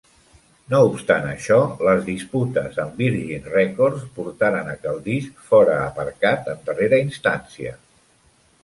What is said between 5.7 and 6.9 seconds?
aparcat en